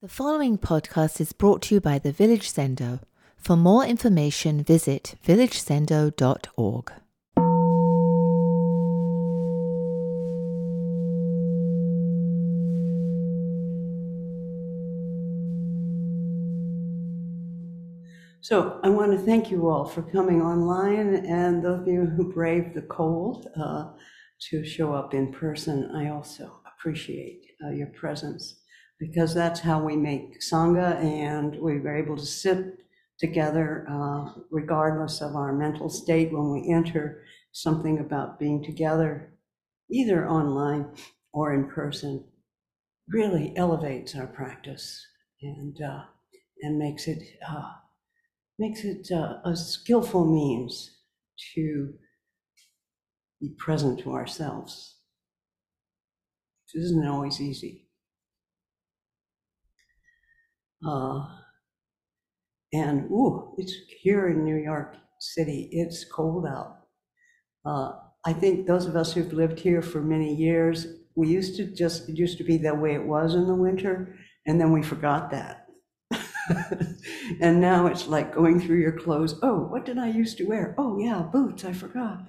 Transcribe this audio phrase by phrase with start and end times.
[0.00, 3.00] The following podcast is brought to you by the Village Zendo.
[3.36, 6.92] For more information, visit villagezendo.org.
[18.40, 22.32] So I want to thank you all for coming online and those of you who
[22.32, 23.86] braved the cold uh,
[24.42, 25.90] to show up in person.
[25.92, 28.60] I also appreciate uh, your presence
[28.98, 32.78] because that's how we make Sangha and we were able to sit
[33.18, 37.22] together uh, regardless of our mental state when we enter
[37.52, 39.32] something about being together,
[39.90, 40.94] either online
[41.32, 42.24] or in person,
[43.08, 45.06] really elevates our practice
[45.42, 46.04] and, uh,
[46.62, 47.72] and makes it uh,
[48.58, 50.98] makes it uh, a skillful means
[51.54, 51.94] to
[53.40, 54.96] be present to ourselves.
[56.72, 57.87] This isn't always easy.
[60.86, 61.26] Uh,
[62.72, 65.68] and ooh, it's here in New York City.
[65.72, 66.78] It's cold out.
[67.64, 67.92] Uh,
[68.24, 72.08] I think those of us who've lived here for many years, we used to just
[72.08, 74.14] it used to be the way it was in the winter,
[74.46, 75.66] and then we forgot that.
[77.40, 79.38] and now it's like going through your clothes.
[79.42, 80.74] Oh, what did I used to wear?
[80.78, 82.26] Oh, yeah, boots, I forgot.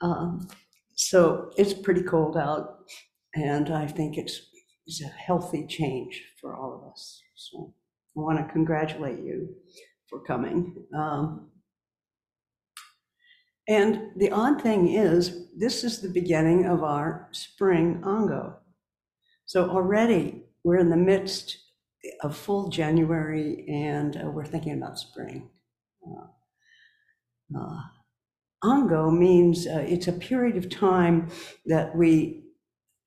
[0.00, 0.48] Um,
[0.94, 2.78] so it's pretty cold out,
[3.34, 4.40] and I think it's,
[4.86, 7.22] it's a healthy change for all of us.
[7.36, 7.74] So
[8.14, 9.54] want to congratulate you
[10.08, 10.76] for coming.
[10.96, 11.50] Um,
[13.66, 18.58] and the odd thing is, this is the beginning of our spring Ango.
[19.46, 21.58] So already we're in the midst
[22.22, 25.48] of full January, and uh, we're thinking about spring.
[26.06, 27.80] Uh, uh,
[28.64, 31.28] Ango means uh, it's a period of time
[31.66, 32.43] that we,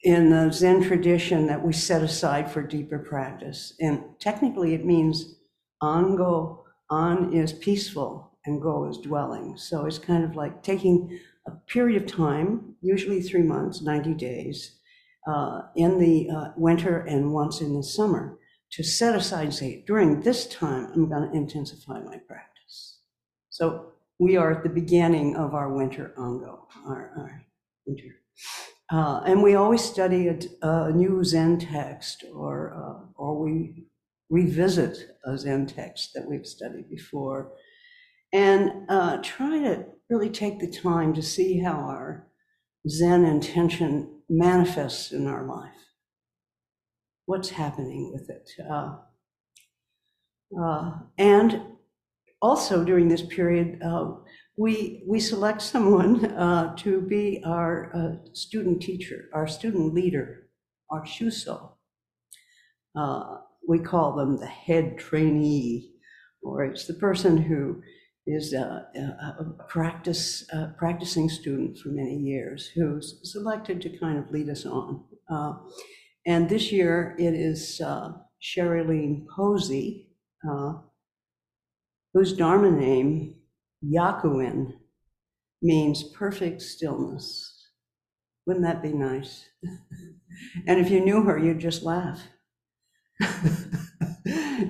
[0.03, 3.73] in the Zen tradition, that we set aside for deeper practice.
[3.79, 5.35] And technically, it means
[5.81, 6.63] Ango.
[6.89, 9.57] on is peaceful, and Go is dwelling.
[9.57, 14.79] So it's kind of like taking a period of time, usually three months, 90 days,
[15.27, 18.39] uh, in the uh, winter and once in the summer
[18.71, 22.99] to set aside say, during this time, I'm going to intensify my practice.
[23.49, 27.45] So we are at the beginning of our winter Ango, our, our
[27.85, 28.15] winter.
[28.91, 33.83] Uh, and we always study a, a new Zen text or, uh, or we
[34.29, 37.51] revisit a Zen text that we've studied before
[38.33, 42.27] and uh, try to really take the time to see how our
[42.87, 45.87] Zen intention manifests in our life
[47.27, 48.49] what's happening with it.
[48.69, 48.95] Uh,
[50.59, 51.61] uh, and
[52.41, 54.13] also during this period, uh,
[54.57, 60.47] we, we select someone uh, to be our uh, student teacher, our student leader,
[60.89, 61.73] our shuso.
[62.95, 65.91] Uh, we call them the head trainee,
[66.41, 67.81] or it's the person who
[68.25, 70.45] is a, a, a practice
[70.77, 75.03] practicing student for many years who's selected to kind of lead us on.
[76.25, 78.11] And this year it is uh,
[78.43, 80.09] Sherilyn Posey,
[80.47, 80.73] uh,
[82.13, 83.35] whose Dharma name,
[83.83, 84.73] Yakuin,
[85.61, 87.53] means perfect stillness.
[88.45, 89.45] Wouldn't that be nice?
[90.67, 92.21] and if you knew her, you'd just laugh.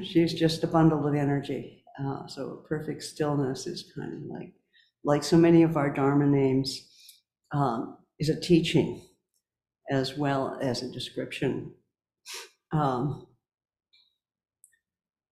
[0.04, 1.84] She's just a bundle of energy.
[2.00, 4.54] Uh, so perfect stillness is kind of like,
[5.04, 6.88] like so many of our Dharma names,
[7.52, 9.02] um, is a teaching
[9.90, 11.74] as well as a description.
[12.72, 13.28] Um,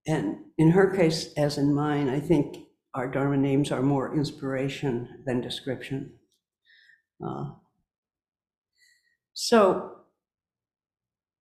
[0.07, 2.57] and in her case, as in mine, I think
[2.95, 6.13] our Dharma names are more inspiration than description.
[7.23, 7.55] Uh,
[9.33, 10.05] so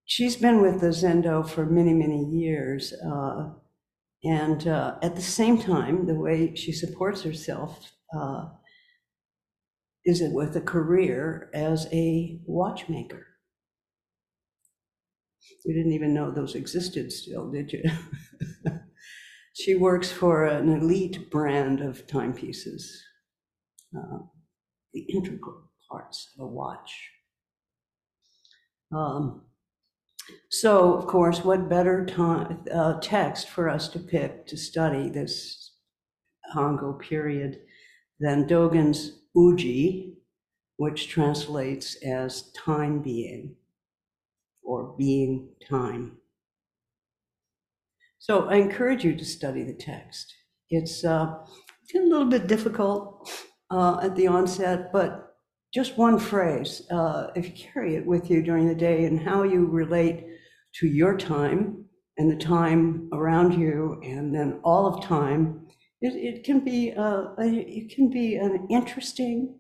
[0.05, 2.93] she's been with the Zendo for many, many years.
[3.05, 3.51] Uh,
[4.25, 8.47] and uh, at the same time, the way she supports herself uh,
[10.05, 13.27] is it with a career as a watchmaker.
[15.65, 17.83] You didn't even know those existed still, did you?
[19.55, 23.01] she works for an elite brand of timepieces,
[23.97, 24.19] uh,
[24.93, 27.11] the integral parts of a watch.
[28.93, 29.43] Um,
[30.51, 35.73] so, of course, what better time, uh, text for us to pick to study this
[36.57, 37.61] Ango period
[38.19, 40.17] than Dogen's Uji,
[40.79, 43.55] which translates as time being
[44.65, 46.19] or being time.
[48.27, 50.33] So I encourage you to study the text.
[50.71, 51.35] It's, uh,
[51.95, 53.31] a little bit difficult
[53.71, 55.37] uh, at the onset, but
[55.75, 59.43] just one phrase, uh, if you carry it with you during the day and how
[59.43, 60.25] you relate
[60.77, 61.85] to your time
[62.17, 65.67] and the time around you, and then all of time,
[66.01, 69.59] it, it can be a, a, it can be an interesting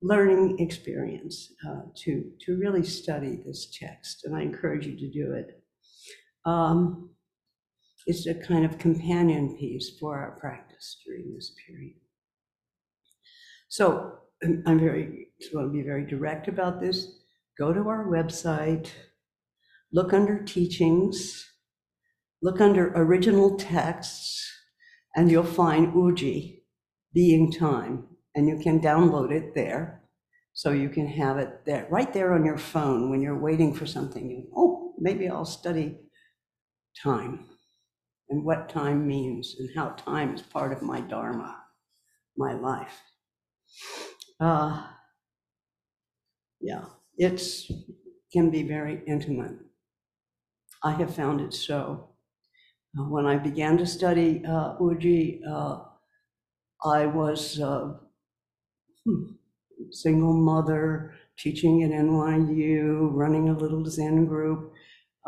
[0.00, 5.34] learning experience uh, to to really study this text, and I encourage you to do
[5.34, 5.62] it.
[6.46, 7.10] Um,
[8.08, 11.92] it's a kind of companion piece for our practice during this period.
[13.68, 17.06] So I'm very just going to be very direct about this.
[17.58, 18.88] Go to our website,
[19.92, 21.52] look under teachings,
[22.40, 24.50] look under original texts,
[25.14, 26.64] and you'll find Uji,
[27.12, 30.02] being time, and you can download it there.
[30.54, 33.84] So you can have it there, right there on your phone when you're waiting for
[33.84, 34.30] something.
[34.30, 35.98] You, oh, maybe I'll study
[37.02, 37.47] time
[38.30, 41.64] and what time means and how time is part of my dharma,
[42.36, 43.02] my life.
[44.40, 44.86] Uh,
[46.60, 46.84] yeah,
[47.16, 47.70] it's
[48.32, 49.58] can be very intimate.
[50.82, 52.08] I have found it so.
[52.98, 55.84] Uh, when I began to study uh, Uji, uh,
[56.84, 57.98] I was uh,
[59.04, 59.32] hmm,
[59.90, 64.72] single mother, teaching at NYU, running a little Zen group,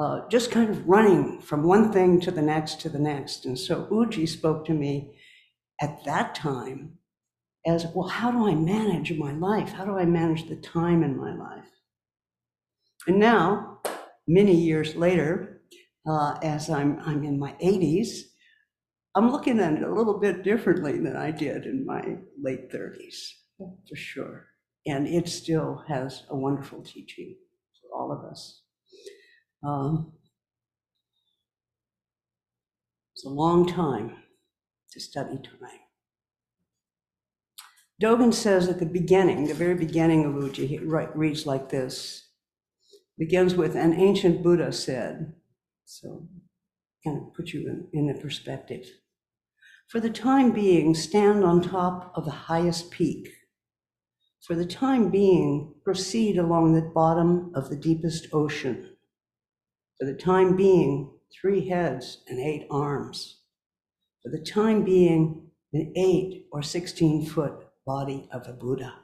[0.01, 3.45] uh, just kind of running from one thing to the next to the next.
[3.45, 5.15] And so Uji spoke to me
[5.79, 6.99] at that time
[7.67, 9.73] as well, how do I manage my life?
[9.73, 11.69] How do I manage the time in my life?
[13.07, 13.81] And now,
[14.27, 15.61] many years later,
[16.09, 18.21] uh, as I'm, I'm in my 80s,
[19.15, 23.17] I'm looking at it a little bit differently than I did in my late 30s,
[23.59, 24.47] for sure.
[24.87, 27.37] And it still has a wonderful teaching
[27.83, 28.63] for all of us.
[29.63, 30.13] Um,
[33.15, 34.17] it's a long time
[34.93, 35.81] to study time.
[38.03, 42.29] Dogen says at the beginning, the very beginning of Uji, he reads like this.
[43.19, 45.35] Begins with, an ancient Buddha said,
[45.85, 46.27] so
[47.05, 48.87] kind of put you in, in the perspective.
[49.89, 53.29] For the time being, stand on top of the highest peak.
[54.47, 58.90] For the time being, proceed along the bottom of the deepest ocean.
[60.01, 63.41] For the time being, three heads and eight arms.
[64.23, 68.95] For the time being, an eight or 16 foot body of a Buddha.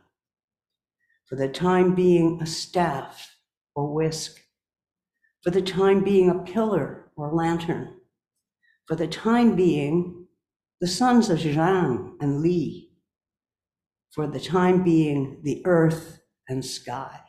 [1.29, 3.37] For the time being, a staff
[3.75, 4.41] or whisk.
[5.45, 8.01] For the time being, a pillar or lantern.
[8.87, 10.27] For the time being,
[10.81, 12.91] the sons of Zhang and Li.
[14.13, 17.21] For the time being, the earth and sky.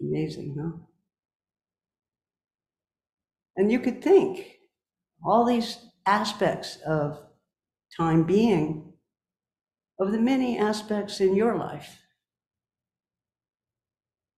[0.00, 0.91] Amazing, huh?
[3.56, 4.58] And you could think
[5.24, 7.18] all these aspects of
[7.96, 8.92] time being
[10.00, 12.02] of the many aspects in your life,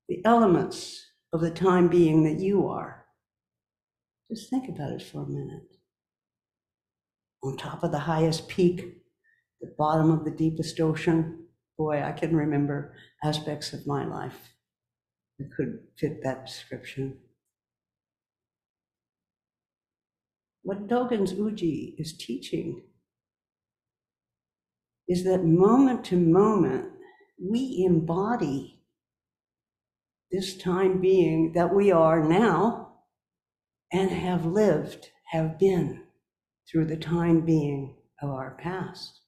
[0.08, 1.00] the elements
[1.32, 3.06] of the time being that you are.
[4.31, 5.62] Just think about it for a minute.
[7.43, 9.02] On top of the highest peak,
[9.61, 11.46] the bottom of the deepest ocean,
[11.78, 14.55] boy, I can remember aspects of my life
[15.38, 17.19] that could fit that description.
[20.64, 22.84] What Dogen's Uji is teaching
[25.06, 26.87] is that moment to moment,
[27.38, 28.81] we embody
[30.32, 32.94] this time being that we are now
[33.93, 36.05] and have lived, have been
[36.66, 39.21] through the time being of our past.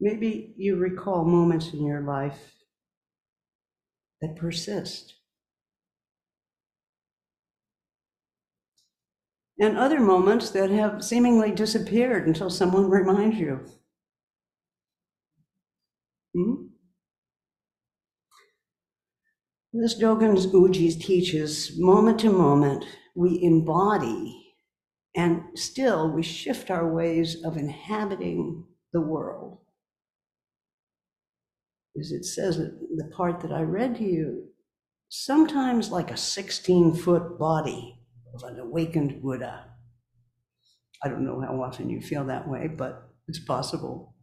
[0.00, 2.54] Maybe you recall moments in your life
[4.20, 5.14] that persist.
[9.62, 13.60] And other moments that have seemingly disappeared until someone reminds you.
[16.34, 16.54] Hmm?
[19.72, 24.56] This Dogen's Ujis teaches moment to moment we embody
[25.14, 29.58] and still we shift our ways of inhabiting the world.
[31.98, 34.48] As it says, the part that I read to you,
[35.08, 38.01] sometimes like a 16 foot body
[38.34, 39.64] of an awakened Buddha.
[39.64, 39.68] Uh,
[41.04, 44.14] I don't know how often you feel that way, but it's possible.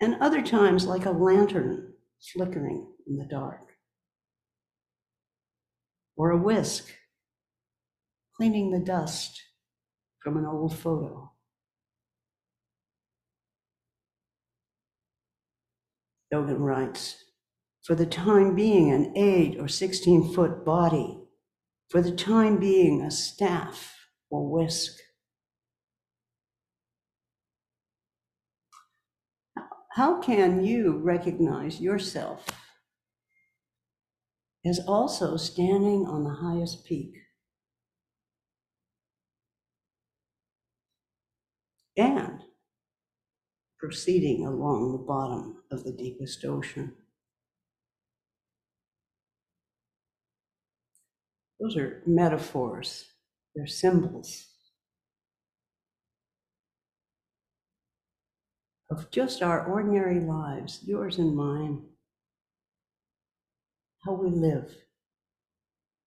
[0.00, 1.92] And other times, like a lantern
[2.32, 3.60] flickering in the dark,
[6.16, 6.90] or a whisk
[8.36, 9.40] cleaning the dust
[10.22, 11.32] from an old photo.
[16.32, 17.24] Dogen writes,
[17.82, 21.17] for the time being, an 8 or 16 foot body
[21.88, 23.94] for the time being, a staff
[24.30, 24.92] or whisk.
[29.92, 32.46] How can you recognize yourself
[34.68, 37.14] as also standing on the highest peak.
[41.96, 42.42] And
[43.78, 46.94] proceeding along the bottom of the deepest ocean.
[51.60, 53.06] Those are metaphors,
[53.54, 54.46] they're symbols.
[58.90, 61.82] Of just our ordinary lives, yours and mine,
[64.04, 64.74] how we live,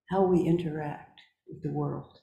[0.10, 2.20] how we interact with the world,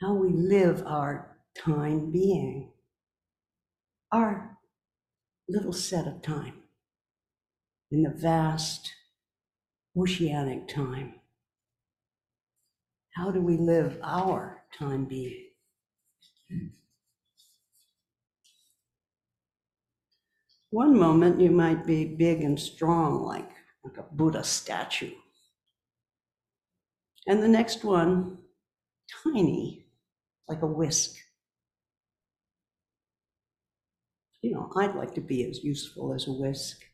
[0.00, 2.72] how we live our time being,
[4.12, 4.58] our
[5.48, 6.54] little set of time.
[7.92, 8.92] In the vast
[9.96, 11.19] oceanic time.
[13.20, 15.48] How do we live our time being?
[20.70, 23.50] One moment you might be big and strong, like,
[23.84, 25.12] like a Buddha statue.
[27.26, 28.38] And the next one,
[29.22, 29.84] tiny,
[30.48, 31.14] like a whisk.
[34.40, 36.89] You know, I'd like to be as useful as a whisk.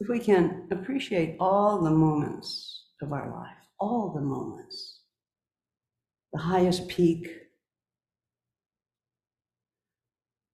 [0.00, 5.02] If we can appreciate all the moments of our life, all the moments,
[6.32, 7.28] the highest peak,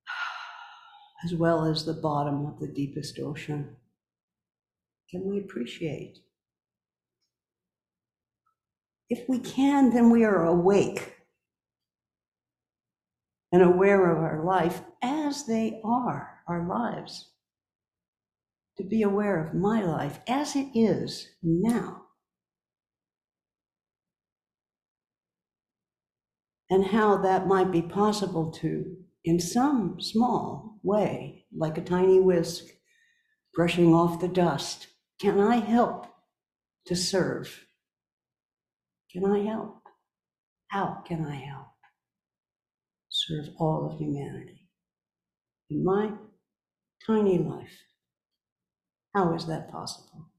[1.25, 3.76] as well as the bottom of the deepest ocean,
[5.11, 6.18] can we appreciate?
[9.09, 11.14] If we can, then we are awake
[13.52, 17.30] and aware of our life as they are, our lives
[18.81, 22.03] to be aware of my life as it is now.
[26.71, 32.65] And how that might be possible to, in some small way, like a tiny whisk,
[33.53, 34.87] brushing off the dust.
[35.21, 36.07] Can I help
[36.87, 37.67] to serve?
[39.13, 39.83] Can I help?
[40.69, 41.67] How can I help?
[43.11, 44.69] Serve all of humanity
[45.69, 46.13] in my
[47.05, 47.89] tiny life.
[49.14, 50.31] How is that possible?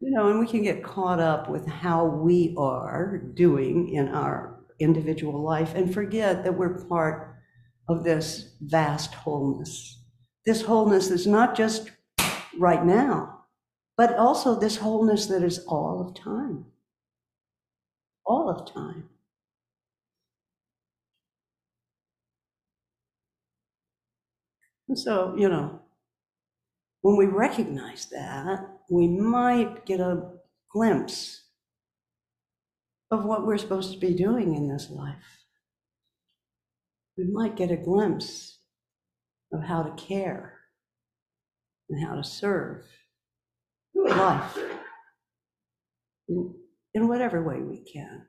[0.00, 4.60] You know, and we can get caught up with how we are doing in our
[4.78, 7.36] individual life and forget that we're part
[7.88, 10.00] of this vast wholeness.
[10.46, 11.90] This wholeness is not just
[12.58, 13.46] right now,
[13.96, 16.66] but also this wholeness that is all of time.
[18.24, 19.08] All of time.
[24.88, 25.80] And so, you know,
[27.02, 30.22] when we recognize that, we might get a
[30.72, 31.44] glimpse
[33.10, 35.44] of what we're supposed to be doing in this life.
[37.16, 38.58] We might get a glimpse
[39.52, 40.58] of how to care
[41.88, 42.84] and how to serve
[43.94, 44.58] life
[46.28, 46.54] in,
[46.94, 48.27] in whatever way we can.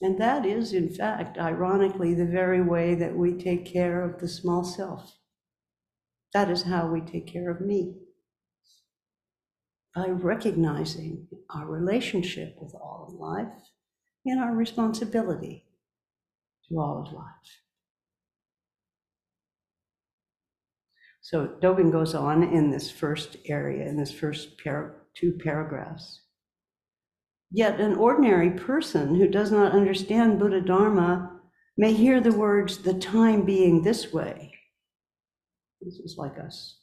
[0.00, 4.28] And that is, in fact, ironically, the very way that we take care of the
[4.28, 5.18] small self.
[6.34, 7.96] That is how we take care of me.
[9.94, 13.70] By recognizing our relationship with all of life
[14.24, 15.64] and our responsibility
[16.68, 17.62] to all of life.
[21.20, 26.22] So Dogen goes on in this first area, in this first par- two paragraphs.
[27.50, 31.40] Yet an ordinary person who does not understand Buddha Dharma
[31.76, 34.52] may hear the words, the time being this way.
[35.80, 36.80] This is like us.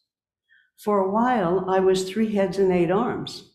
[0.84, 3.52] For a while, I was three heads and eight arms.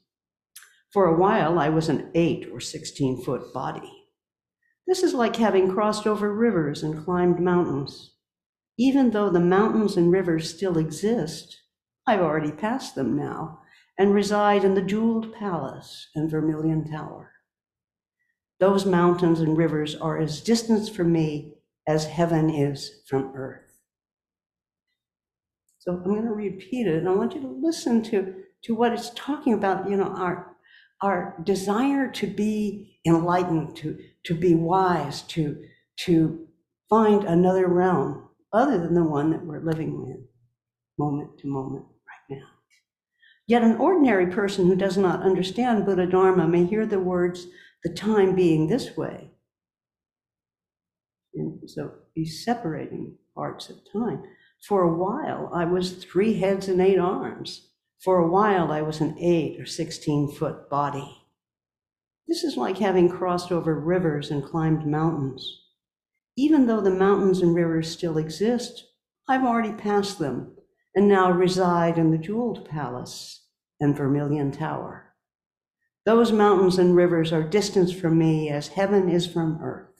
[0.92, 3.92] For a while, I was an eight or 16 foot body.
[4.86, 8.14] This is like having crossed over rivers and climbed mountains.
[8.78, 11.60] Even though the mountains and rivers still exist,
[12.06, 13.60] I've already passed them now
[14.00, 17.32] and reside in the jeweled palace and vermilion tower.
[18.58, 21.52] Those mountains and rivers are as distant from me
[21.86, 23.78] as heaven is from earth.
[25.80, 28.94] So I'm going to repeat it, and I want you to listen to, to what
[28.94, 30.56] it's talking about, you know, our,
[31.02, 35.62] our desire to be enlightened, to, to be wise, to,
[36.06, 36.48] to
[36.88, 40.24] find another realm other than the one that we're living in
[40.96, 41.84] moment to moment.
[43.50, 47.48] Yet an ordinary person who does not understand Buddha Dharma may hear the words,
[47.82, 49.32] the time being this way.
[51.34, 54.22] And so he's separating parts of time.
[54.68, 57.70] For a while, I was three heads and eight arms.
[57.98, 61.26] For a while, I was an eight or 16 foot body.
[62.28, 65.64] This is like having crossed over rivers and climbed mountains.
[66.36, 68.84] Even though the mountains and rivers still exist,
[69.26, 70.52] I've already passed them
[70.94, 73.39] and now reside in the Jeweled Palace
[73.80, 75.14] and Vermilion Tower.
[76.06, 79.90] Those mountains and rivers are distant from me as heaven is from earth.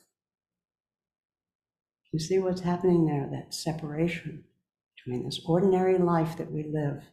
[2.11, 4.43] You see what's happening there, that separation
[4.95, 7.03] between this ordinary life that we live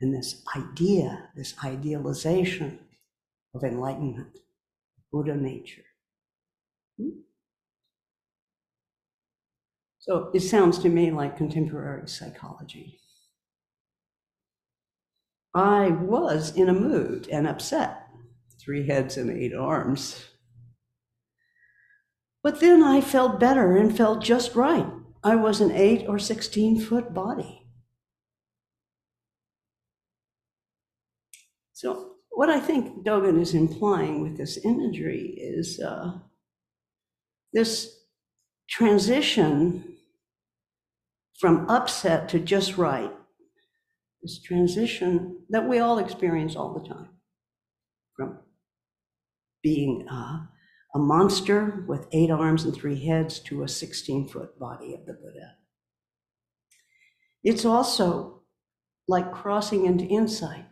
[0.00, 2.78] and this idea, this idealization
[3.54, 4.38] of enlightenment,
[5.12, 5.84] Buddha nature.
[7.00, 7.20] Hmm?
[9.98, 13.00] So it sounds to me like contemporary psychology.
[15.54, 18.06] I was in a mood and upset,
[18.60, 20.26] three heads and eight arms.
[22.42, 24.86] But then I felt better and felt just right.
[25.24, 27.66] I was an eight or 16 foot body.
[31.72, 36.18] So, what I think Dogen is implying with this imagery is uh,
[37.52, 37.98] this
[38.68, 39.96] transition
[41.38, 43.12] from upset to just right,
[44.22, 47.08] this transition that we all experience all the time
[48.16, 48.38] from
[49.62, 50.40] being uh,
[50.94, 55.12] a monster with eight arms and three heads to a 16 foot body of the
[55.12, 55.54] Buddha.
[57.44, 58.42] It's also
[59.06, 60.66] like crossing into insight,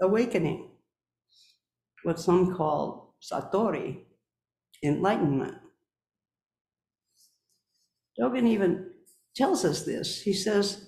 [0.00, 0.70] awakening,
[2.04, 4.04] what some call satori,
[4.82, 5.56] enlightenment.
[8.18, 8.90] Dogen even
[9.36, 10.22] tells us this.
[10.22, 10.87] He says,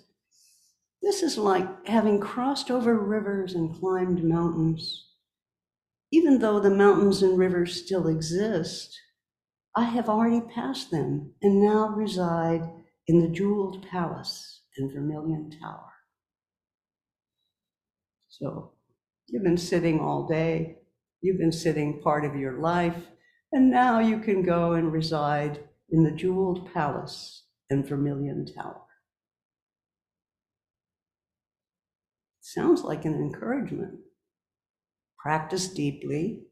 [1.02, 5.10] This is like having crossed over rivers and climbed mountains
[6.12, 8.98] even though the mountains and rivers still exist,
[9.76, 12.68] I have already passed them and now reside
[13.06, 15.92] in the jeweled palace and vermilion tower.
[18.28, 18.72] So
[19.28, 20.78] you've been sitting all day,
[21.20, 23.06] you've been sitting part of your life,
[23.52, 28.82] and now you can go and reside in the jeweled palace and vermilion tower.
[32.54, 34.00] Sounds like an encouragement
[35.16, 36.42] practice deeply,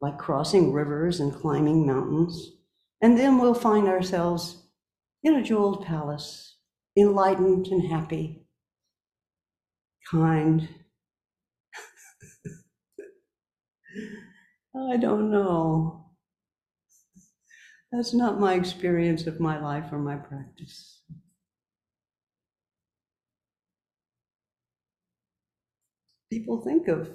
[0.00, 2.54] like crossing rivers and climbing mountains,
[3.00, 4.64] and then we'll find ourselves
[5.22, 6.56] in a jeweled palace,
[6.98, 8.42] enlightened and happy,
[10.10, 10.68] kind.
[14.92, 16.06] I don't know.
[17.92, 20.99] That's not my experience of my life or my practice.
[26.30, 27.10] People think of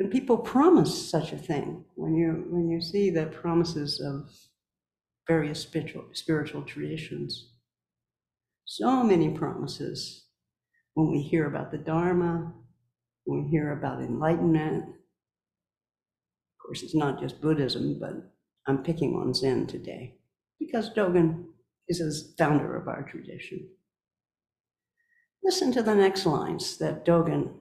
[0.00, 4.30] and people promise such a thing when you when you see the promises of
[5.28, 7.52] various spiritual spiritual traditions.
[8.64, 10.24] So many promises
[10.94, 12.52] when we hear about the Dharma,
[13.24, 14.84] when we hear about enlightenment.
[14.88, 18.32] Of course, it's not just Buddhism, but
[18.66, 20.16] I'm picking on Zen today
[20.58, 21.44] because Dogen
[21.88, 23.68] is a founder of our tradition.
[25.44, 27.59] Listen to the next lines that Dogen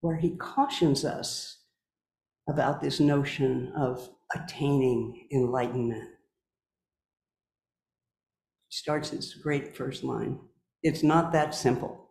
[0.00, 1.58] where he cautions us
[2.48, 6.08] about this notion of attaining enlightenment.
[8.68, 10.38] He starts his great first line
[10.82, 12.06] It's not that simple.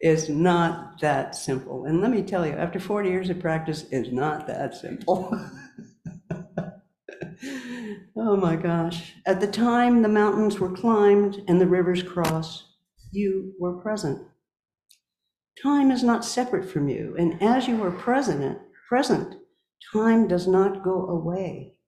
[0.00, 1.86] It's not that simple.
[1.86, 5.30] And let me tell you, after 40 years of practice, it's not that simple.
[8.16, 9.14] oh my gosh.
[9.24, 12.64] At the time the mountains were climbed and the rivers crossed,
[13.10, 14.20] you were present.
[15.62, 19.36] Time is not separate from you, and as you are present, present,
[19.92, 21.78] time does not go away.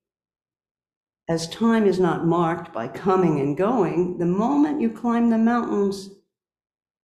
[1.29, 6.09] As time is not marked by coming and going, the moment you climb the mountains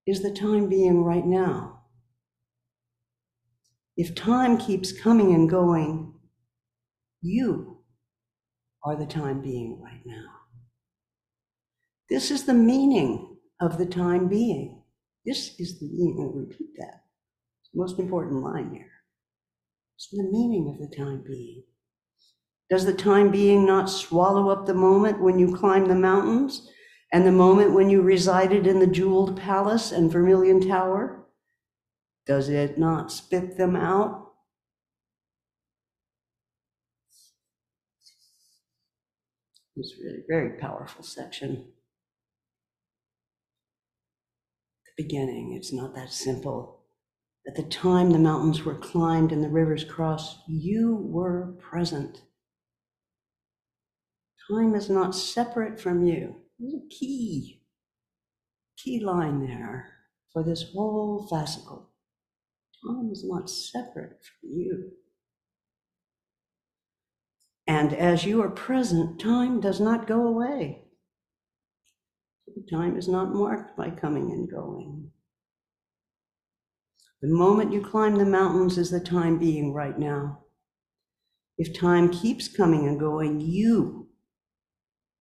[0.06, 1.82] is the time being right now.
[3.96, 6.14] If time keeps coming and going,
[7.20, 7.84] you
[8.82, 10.26] are the time being right now.
[12.08, 14.83] This is the meaning of the time being.
[15.24, 17.04] This is the meaning, and repeat that.
[17.62, 18.90] It's the most important line here.
[19.96, 21.62] It's the meaning of the time being.
[22.70, 26.68] Does the time being not swallow up the moment when you climb the mountains
[27.12, 31.26] and the moment when you resided in the jeweled palace and vermilion tower?
[32.26, 34.32] Does it not spit them out?
[39.76, 41.73] It's really very powerful section.
[44.96, 45.54] Beginning.
[45.54, 46.80] It's not that simple.
[47.46, 52.22] At the time the mountains were climbed and the rivers crossed, you were present.
[54.50, 56.36] Time is not separate from you.
[56.58, 57.62] There's a key,
[58.78, 59.90] key line there.
[60.32, 61.86] for this whole fascicle.
[62.84, 64.90] Time is not separate from you.
[67.66, 70.83] And as you are present, time does not go away.
[72.70, 75.10] Time is not marked by coming and going.
[77.20, 80.44] The moment you climb the mountains is the time being right now.
[81.56, 84.08] If time keeps coming and going, you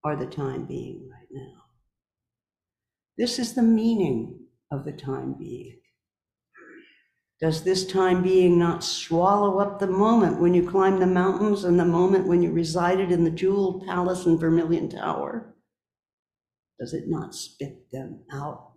[0.03, 1.63] are the time being right now.
[3.17, 4.39] This is the meaning
[4.71, 5.79] of the time being.
[7.39, 11.79] Does this time being not swallow up the moment when you climb the mountains and
[11.79, 15.52] the moment when you resided in the jeweled palace and vermilion tower?
[16.83, 18.73] Does it not spit them out?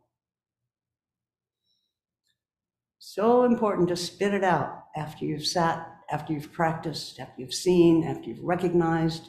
[3.00, 8.04] So important to spit it out after you've sat, after you've practiced, after you've seen,
[8.04, 9.26] after you've recognized,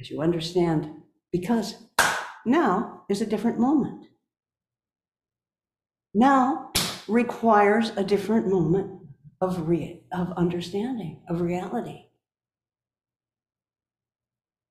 [0.00, 0.90] as you understand,
[1.30, 1.76] because
[2.44, 4.06] now is a different moment.
[6.12, 6.72] Now
[7.06, 9.00] requires a different moment
[9.40, 12.06] of, re- of understanding, of reality.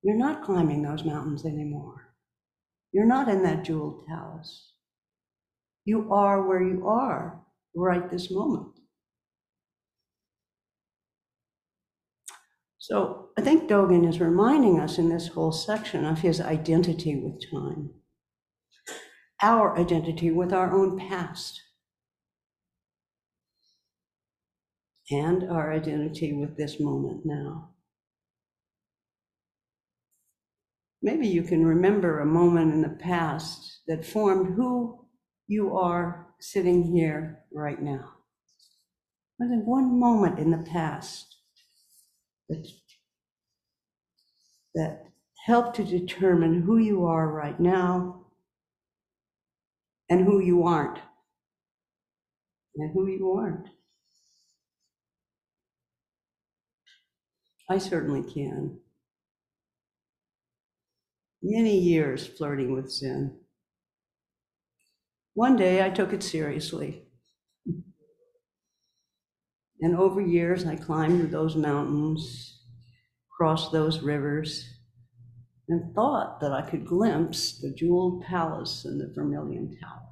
[0.04, 2.09] You're not climbing those mountains anymore.
[2.92, 4.74] You're not in that jeweled palace.
[5.86, 7.42] You are where you are
[7.76, 8.80] right this moment.
[12.78, 17.40] So I think Dogen is reminding us in this whole section of his identity with
[17.52, 17.92] time,
[19.42, 21.62] our identity with our own past,
[25.12, 27.70] and our identity with this moment now.
[31.02, 35.06] Maybe you can remember a moment in the past that formed who
[35.48, 38.14] you are sitting here right now.
[39.40, 41.38] Was there one moment in the past
[42.50, 42.68] that,
[44.76, 45.06] that
[45.46, 48.26] helped to determine who you are right now
[50.10, 51.00] and who you aren't?
[52.76, 53.68] And who you aren't.
[57.70, 58.80] I certainly can.
[61.42, 63.40] Many years flirting with Zen.
[65.34, 67.06] One day I took it seriously.
[69.82, 72.62] And over years, I climbed those mountains,
[73.38, 74.66] crossed those rivers,
[75.70, 80.10] and thought that I could glimpse the jeweled palace and the vermilion tower.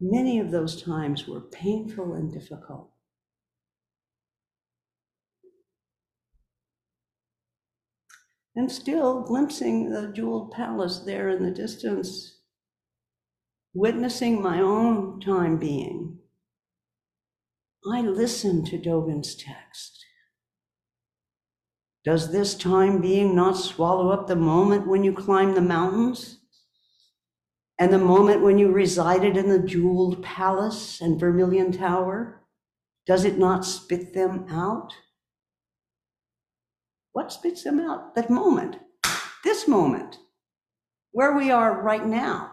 [0.00, 2.90] Many of those times were painful and difficult.
[8.56, 12.40] And still glimpsing the jeweled palace there in the distance,
[13.74, 16.18] witnessing my own time being,
[17.90, 20.04] I listen to Dogen's text.
[22.04, 26.38] Does this time being not swallow up the moment when you climb the mountains?
[27.78, 32.42] And the moment when you resided in the jeweled palace and vermilion tower?
[33.06, 34.92] Does it not spit them out?
[37.12, 38.14] What spits them out?
[38.14, 38.76] That moment,
[39.44, 40.18] this moment,
[41.12, 42.52] where we are right now.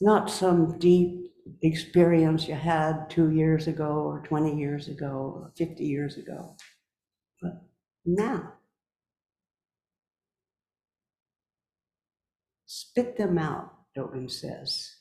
[0.00, 1.30] Not some deep
[1.62, 6.56] experience you had two years ago, or 20 years ago, or 50 years ago,
[7.40, 7.62] but
[8.04, 8.54] now.
[12.66, 14.96] Spit them out, Dogen says.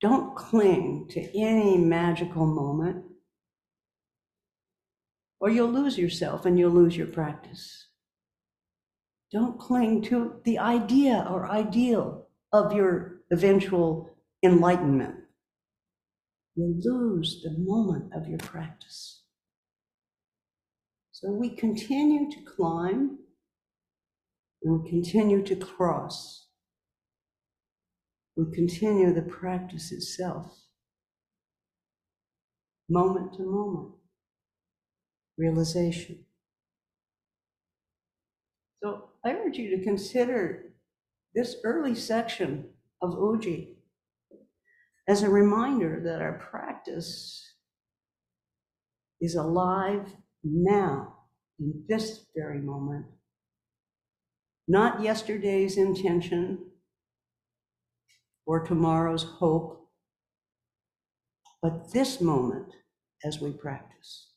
[0.00, 3.04] Don't cling to any magical moment
[5.40, 7.86] or you'll lose yourself and you'll lose your practice.
[9.30, 14.10] Don't cling to the idea or ideal of your eventual
[14.42, 15.14] enlightenment.
[16.54, 19.22] You'll lose the moment of your practice.
[21.12, 23.18] So we continue to climb
[24.62, 26.46] and we continue to cross.
[28.36, 30.56] We continue the practice itself,
[32.88, 33.97] moment to moment
[35.38, 36.24] realization.
[38.82, 40.72] So I urge you to consider
[41.34, 42.70] this early section
[43.00, 43.76] of Uji
[45.08, 47.54] as a reminder that our practice
[49.20, 50.06] is alive
[50.44, 51.14] now,
[51.58, 53.06] in this very moment.
[54.68, 56.58] Not yesterday's intention
[58.46, 59.88] or tomorrow's hope,
[61.62, 62.74] but this moment
[63.24, 64.27] as we practice.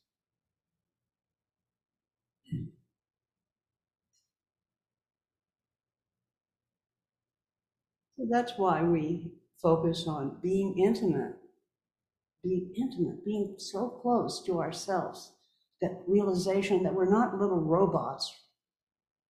[8.30, 9.32] That's why we
[9.62, 11.36] focus on being intimate,
[12.44, 15.34] being intimate, being so close to ourselves,
[15.82, 18.34] that realization that we're not little robots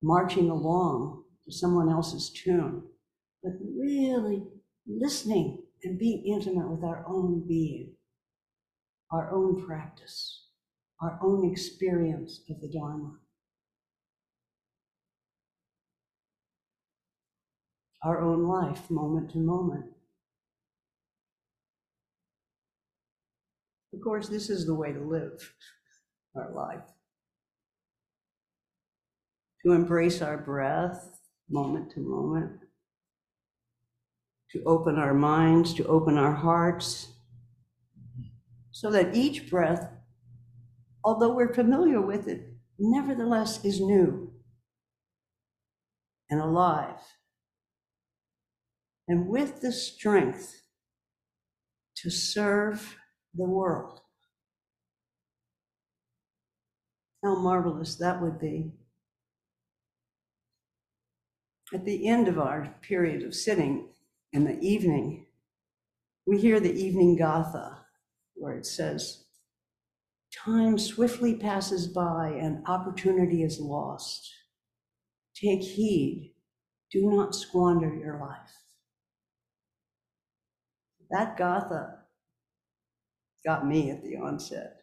[0.01, 2.83] marching along to someone else's tune,
[3.43, 4.43] but really
[4.87, 7.93] listening and being intimate with our own being,
[9.11, 10.47] our own practice,
[11.01, 13.17] our own experience of the Dharma.
[18.03, 19.85] Our own life, moment to moment.
[23.93, 25.53] Of course, this is the way to live
[26.35, 26.83] our life.
[29.63, 32.61] To embrace our breath moment to moment,
[34.51, 37.09] to open our minds, to open our hearts,
[38.71, 39.89] so that each breath,
[41.03, 42.47] although we're familiar with it,
[42.79, 44.31] nevertheless is new
[46.29, 46.99] and alive.
[49.07, 50.61] And with the strength
[51.97, 52.97] to serve
[53.33, 54.01] the world.
[57.23, 58.73] How marvelous that would be.
[61.73, 63.87] At the end of our period of sitting
[64.33, 65.27] in the evening,
[66.25, 67.77] we hear the evening Gatha,
[68.33, 69.23] where it says,
[70.33, 74.31] Time swiftly passes by and opportunity is lost.
[75.35, 76.33] Take heed,
[76.91, 78.60] do not squander your life.
[81.11, 81.99] That Gatha
[83.45, 84.77] got me at the onset.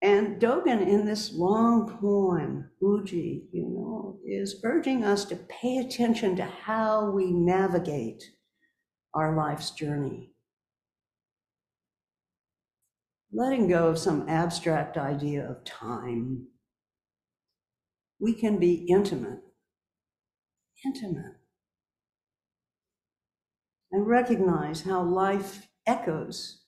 [0.00, 6.36] And Dogen, in this long poem, Uji, you know, is urging us to pay attention
[6.36, 8.22] to how we navigate
[9.14, 10.32] our life's journey.
[13.32, 16.48] Letting go of some abstract idea of time,
[18.20, 19.40] we can be intimate,
[20.84, 21.36] intimate,
[23.94, 26.62] and recognize how life echoes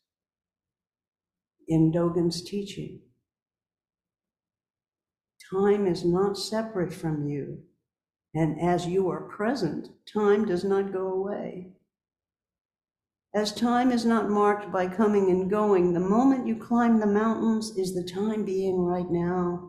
[1.66, 3.00] in Dogen's teaching.
[5.50, 7.64] Time is not separate from you,
[8.32, 11.72] and as you are present, time does not go away.
[13.34, 17.76] As time is not marked by coming and going, the moment you climb the mountains
[17.76, 19.68] is the time being right now.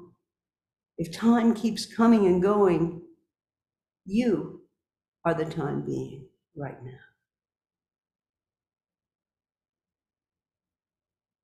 [0.99, 3.01] If time keeps coming and going,
[4.05, 4.61] you
[5.25, 7.06] are the time being right now.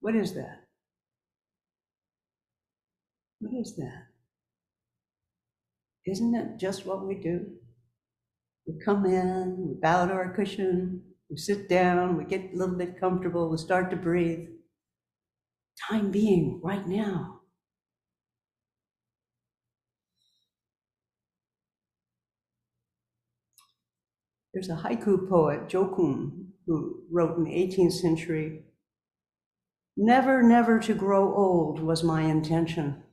[0.04, 0.66] What is that?
[3.39, 4.08] What is that?
[6.06, 7.46] Isn't that just what we do?
[8.68, 12.76] We come in, we bow to our cushion, we sit down, we get a little
[12.76, 14.50] bit comfortable, we start to breathe.
[15.89, 17.39] Time being, right now.
[24.54, 28.63] There's a haiku poet, Jokun, who wrote in the 18th century
[29.95, 33.03] Never, never to grow old was my intention.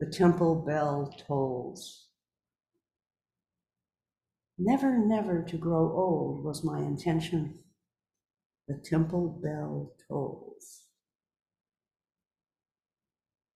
[0.00, 2.08] The temple bell tolls.
[4.58, 7.60] Never, never to grow old was my intention.
[8.66, 10.82] The temple bell tolls.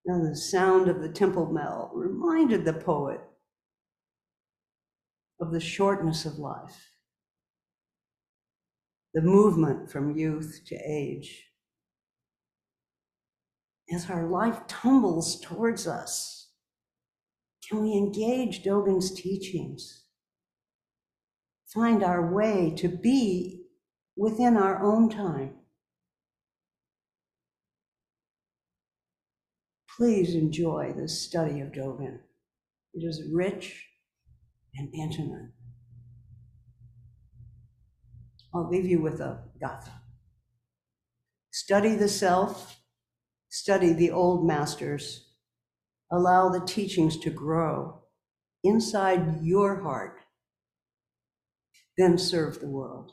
[0.06, 3.20] Now, the sound of the temple bell reminded the poet
[5.40, 6.90] of the shortness of life,
[9.12, 11.51] the movement from youth to age
[13.90, 16.48] as our life tumbles towards us,
[17.68, 20.04] can we engage Dogen's teachings?
[21.72, 23.64] Find our way to be
[24.16, 25.54] within our own time.
[29.96, 32.18] Please enjoy this study of Dogen.
[32.94, 33.86] It is rich
[34.74, 35.52] and intimate.
[38.54, 40.02] I'll leave you with a gatha.
[41.52, 42.81] Study the self
[43.52, 45.26] Study the old masters.
[46.10, 48.00] Allow the teachings to grow
[48.64, 50.20] inside your heart.
[51.98, 53.12] Then serve the world.